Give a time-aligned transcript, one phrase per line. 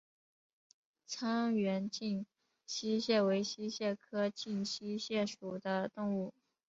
[1.07, 2.25] 沧源近
[2.65, 6.33] 溪蟹为溪蟹科近溪蟹属的动物。